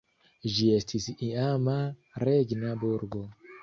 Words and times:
Ĝi 0.53 0.69
estis 0.77 1.07
iama 1.29 1.79
regna 2.29 2.77
burgo. 2.87 3.29